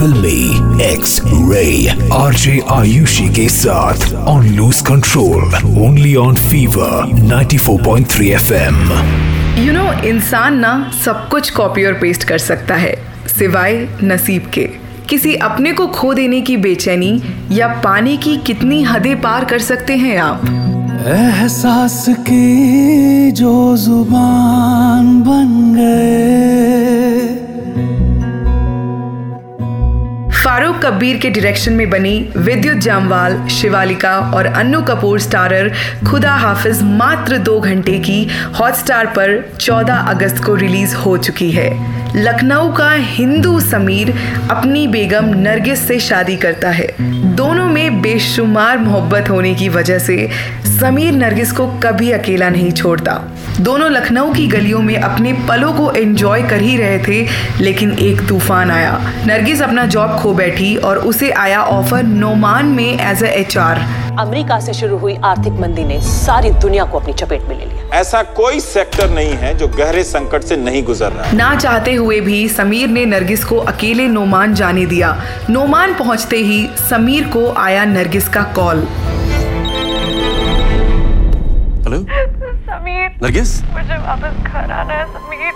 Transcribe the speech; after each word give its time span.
फिल्मी 0.00 0.82
X 0.84 1.20
ray 1.24 1.88
RJ 2.14 2.60
Ayushi 2.70 3.28
के 3.28 3.48
साथ 3.48 4.14
on 4.14 4.46
loose 4.46 4.80
control 4.80 5.42
only 5.80 6.14
on 6.14 6.36
fever 6.36 7.10
94.3 7.22 8.22
FM 8.22 8.76
you 9.66 9.72
know 9.72 9.92
इंसान 10.02 10.58
ना 10.58 10.92
सब 11.04 11.28
कुछ 11.28 11.50
कॉपी 11.50 11.84
और 11.84 11.92
पेस्ट 11.92 12.24
कर 12.24 12.38
सकता 12.38 12.74
है 12.74 12.94
सिवाय 13.38 13.88
नसीब 14.02 14.50
के। 14.54 14.68
किसी 15.08 15.34
अपने 15.34 15.72
को 15.72 15.86
खो 15.86 16.14
देने 16.14 16.40
की 16.40 16.56
बेचैनी 16.56 17.22
या 17.52 17.68
पाने 17.68 18.16
की 18.16 18.36
कितनी 18.36 18.82
हदें 18.82 19.20
पार 19.20 19.44
कर 19.44 19.58
सकते 19.58 19.96
हैं 19.96 20.18
आप? 20.18 20.42
एहसास 21.06 22.04
की 22.08 23.30
जो 23.30 23.76
ज़ुबान 23.76 25.20
बन 25.20 25.74
गए 25.76 26.99
फारूक 30.60 30.84
कबीर 30.84 31.16
के 31.16 31.30
डायरेक्शन 31.30 31.72
में 31.72 31.90
बनी 31.90 32.28
विद्युत 32.36 32.76
जामवाल, 32.76 33.48
शिवालिका 33.48 34.18
और 34.34 34.46
अन्नू 34.46 34.82
कपूर 34.82 35.20
स्टारर 35.20 35.72
खुदा 36.10 36.34
हाफिज 36.34 36.82
मात्र 36.82 37.38
दो 37.38 37.60
घंटे 37.60 37.98
की 37.98 38.28
हॉटस्टार 38.60 39.06
पर 39.06 39.52
14 39.60 39.94
अगस्त 39.94 40.44
को 40.44 40.54
रिलीज़ 40.54 40.94
हो 40.94 41.16
चुकी 41.16 41.50
है। 41.50 41.70
लखनऊ 42.16 42.72
का 42.72 42.92
हिंदू 42.92 43.60
समीर 43.60 44.14
अपनी 44.50 44.88
बेगम 44.88 45.24
नरगिस 45.24 45.88
से 45.88 46.00
शादी 46.00 46.36
करता 46.36 46.70
है। 46.70 46.88
दोनों 47.36 47.68
में 47.68 48.02
बेशुमार 48.02 48.78
मोहब्बत 48.78 49.30
होने 49.30 49.54
की 49.54 49.68
वजह 49.68 49.98
से 49.98 50.30
समीर 50.80 51.12
नरगिस 51.12 51.52
को 51.52 51.66
कभी 51.66 52.10
अकेला 52.10 52.48
नहीं 52.48 52.72
छोड़ता। 52.72 53.22
दोनों 53.60 53.90
लखनऊ 53.90 54.32
की 54.32 54.46
गलियों 54.46 54.80
में 54.80 54.96
अपने 54.96 55.32
पलों 55.32 55.72
को 55.72 55.92
एंजॉय 55.92 56.42
कर 56.42 56.60
ही 56.60 56.76
रहे 56.76 56.98
थे, 56.98 57.26
लेकिन 57.60 57.90
एक 57.92 58.28
तूफ़ान 58.28 58.70
आया। 58.70 59.12
नरगिस 59.26 59.62
अपना 59.62 59.86
जॉब 59.86 60.16
खो 60.16 60.32
बैठी 60.34 60.49
और 60.78 60.98
उसे 60.98 61.30
आया 61.30 61.62
ऑफ़र 61.62 62.02
नोमान 62.02 62.66
में 62.66 62.98
एज 63.00 63.22
एच 63.22 63.56
आर 63.58 63.78
अमेरिका 64.18 64.58
से 64.60 64.72
शुरू 64.72 64.96
हुई 64.98 65.16
आर्थिक 65.24 65.52
मंदी 65.52 65.84
ने 65.84 66.00
सारी 66.00 66.50
दुनिया 66.50 66.84
को 66.84 66.98
अपनी 66.98 67.12
चपेट 67.12 67.42
में 67.42 67.58
ले 67.58 67.64
लिया। 67.64 67.98
ऐसा 67.98 68.22
कोई 68.22 68.60
सेक्टर 68.60 69.10
नहीं 69.10 69.32
है 69.34 69.54
जो 69.58 69.68
गहरे 69.68 70.02
संकट 70.04 70.42
से 70.42 70.56
नहीं 70.56 70.82
गुजर 70.84 71.12
रहा। 71.12 71.30
ना 71.32 71.54
चाहते 71.54 71.94
हुए 71.94 72.20
भी 72.20 72.48
समीर 72.48 72.88
ने 72.88 73.04
नरगिस 73.06 73.44
को 73.44 73.56
अकेले 73.56 74.06
नोमान 74.08 74.54
जाने 74.54 74.86
दिया। 74.86 75.16
नोमान 75.50 75.94
पहुँचते 75.94 76.36
ही 76.36 76.66
समीर 76.90 77.28
को 77.28 77.46
आया 77.58 77.84
नरगिस 77.84 78.28
का 78.28 78.42
कॉल। 78.42 78.86
हेलो 81.86 82.04
समीर 82.70 83.10
नरगिस? 83.22 83.62
मुझे 83.64 83.96
वापस 83.98 84.36
घर 84.46 84.72
आना 84.72 84.92
है 84.92 85.04
समीर 85.04 85.52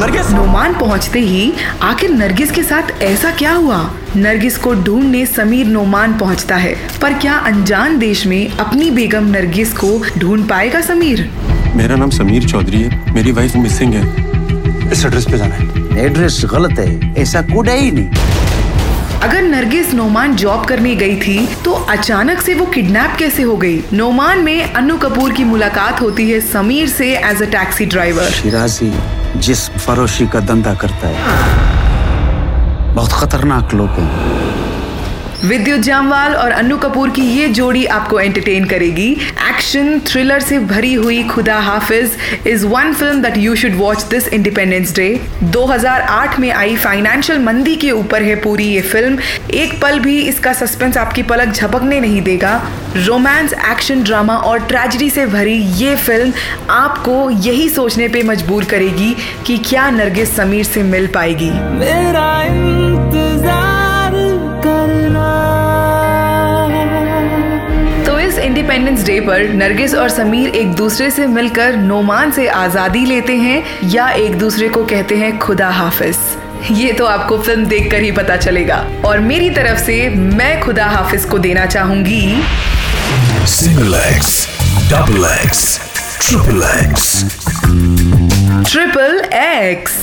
नरगिस? 0.00 0.30
नोमान 0.30 0.74
पहुँचते 0.74 1.18
ही 1.18 1.52
आखिर 1.82 2.10
नरगिस 2.10 2.50
के 2.50 2.62
साथ 2.62 3.02
ऐसा 3.02 3.30
क्या 3.30 3.52
हुआ? 3.52 3.90
नरगिस 4.16 4.58
को 4.58 4.74
ढूँढने 4.74 5.24
समीर 5.26 5.66
नोमान 5.66 6.18
पहुँचता 6.18 6.56
है। 6.56 6.74
पर 7.02 7.12
क्या 7.14 7.34
अनजान 7.34 7.98
देश 7.98 8.26
में 8.26 8.56
अपनी 8.56 8.90
बेगम 8.90 9.24
नरगिस 9.24 9.72
को 9.72 9.90
ढूंढ 10.18 10.48
पाएगा 10.48 10.80
समीर? 10.80 11.30
मेरा 11.76 11.96
नाम 11.96 12.10
समीर 12.10 12.48
चौधरी 12.48 12.82
है। 12.82 13.14
मेरी 13.14 13.32
वाइफ 13.32 13.56
मिसिंग 13.56 13.94
है। 13.94 14.02
इस 14.92 15.04
एड्रेस 15.04 15.24
पे 15.24 15.38
जाना 15.38 15.54
है। 15.54 16.04
एड्रेस 16.04 16.42
गलत 16.44 16.78
है। 16.78 17.14
ऐसा 17.22 17.42
कोड 17.42 17.68
है 17.68 17.78
ही 17.78 17.90
नहीं। 17.90 18.08
अगर 19.22 19.42
नरगिस 19.42 19.92
नोमान 19.94 20.34
जॉब 20.36 20.64
करने 20.66 20.94
गई 20.96 21.16
थी 21.16 21.46
तो 21.64 21.72
अचानक 21.90 22.40
से 22.40 22.54
वो 22.54 22.64
किडनैप 22.66 23.14
कैसे 23.18 23.42
हो 23.42 23.56
गई? 23.56 23.82
नोमान 23.92 24.38
में 24.38 24.72
अनु 24.72 24.96
कपूर 24.98 25.32
की 25.32 25.44
मुलाकात 25.44 26.00
होती 26.00 26.30
है 26.30 26.40
समीर 26.42 26.88
से 26.88 27.10
as 27.18 27.42
a 27.42 27.46
taxi 27.52 27.86
driver 27.86 28.30
Shirazi, 28.32 28.92
जिस 29.38 29.68
फरोशी 29.78 30.26
का 30.26 30.40
धंधा 30.42 30.74
करता 30.74 31.08
है, 31.08 32.94
बहुत 32.94 33.12
खतरनाक 33.12 33.74
लोग 33.74 33.88
हैं। 33.90 34.51
विद्युत 35.44 35.80
जामवाल 35.80 36.34
और 36.34 36.50
अन्नू 36.52 36.76
कपूर 36.78 37.10
की 37.10 37.22
ये 37.22 37.46
जोड़ी 37.50 37.84
आपको 37.86 38.18
एंटरटेन 38.20 38.64
करेगी। 38.64 39.10
एक्शन 39.48 39.98
थ्रिलर 40.06 40.40
से 40.40 40.58
भरी 40.58 40.92
हुई 40.94 41.22
Khuda 41.28 41.58
Haafiz 41.60 42.12
is 42.46 42.66
one 42.66 42.92
film 42.92 43.22
that 43.22 43.36
you 43.36 43.54
should 43.56 43.74
watch 43.76 44.02
this 44.10 44.28
Independence 44.28 44.94
Day 44.96 45.08
2008 45.52 46.38
में 46.40 46.50
आई 46.50 46.76
फाइनेंशियल 46.76 47.38
मंदी 47.38 47.74
के 47.76 47.90
ऊपर 47.90 48.22
है 48.22 48.34
पूरी 48.42 48.64
ये 48.64 48.80
फ़िल्म 48.82 49.18
एक 49.54 49.80
पल 49.82 49.98
भी 50.00 50.18
इसका 50.20 50.52
सस्पेंस 50.52 50.96
आपकी 50.96 51.22
पलक 51.22 51.52
झपकने 51.52 52.00
नहीं 52.00 52.22
देगा। 52.22 52.54
रोमांस 52.96 53.52
एक्शन 53.70 54.02
ड्रामा 54.04 54.36
और 54.36 54.66
ट्रेजिडी 54.66 55.10
से 55.10 55.26
भरी 55.26 55.56
ये 55.78 55.96
फ़िल्म 55.96 56.32
आपको 56.70 57.30
यही 57.30 57.68
सोचने 57.68 58.08
पे 58.08 58.22
मजबूर 58.22 58.64
करेगी 58.64 59.14
कि 59.46 59.58
क्या 59.68 59.90
नरगिस 59.90 60.36
समीर 60.36 60.64
से 60.64 60.82
मिल 60.84 61.06
पाएगी। 61.06 61.50
मेरा 61.76 62.30
इंडिपेंडेंस 68.72 69.06
डे 69.06 69.18
पर 69.20 69.48
नरगिस 69.54 69.94
और 69.94 70.08
समीर 70.08 70.54
एक 70.56 70.72
दूसरे 70.74 71.10
से 71.10 71.26
मिलकर 71.26 71.74
नोमान 71.76 72.30
से 72.32 72.46
आज़ादी 72.48 73.04
लेते 73.06 73.32
हैं 73.36 73.88
या 73.90 74.08
एक 74.10 74.38
दूसरे 74.38 74.68
को 74.68 74.84
कहते 74.84 75.16
हैं 75.16 75.38
खुदा 75.38 75.68
हाफिज। 75.70 76.18
ये 76.70 76.92
तो 76.92 77.06
आपको 77.06 77.38
फ़िल्म 77.38 77.66
देखकर 77.66 78.02
ही 78.02 78.12
पता 78.12 78.36
चलेगा। 78.36 78.76
और 79.06 79.20
मेरी 79.20 79.50
तरफ़ 79.50 79.78
से 79.78 80.08
मैं 80.10 80.60
खुदा 80.60 80.86
हाफिज 80.86 81.24
को 81.24 81.38
देना 81.38 81.66
चाहूँगी। 81.66 82.22
Single 83.48 83.94
X 83.94 84.46
double 84.92 85.28
X 85.34 85.78
triple 86.20 86.62
X 86.78 87.24
triple 88.72 89.20
X 89.34 90.00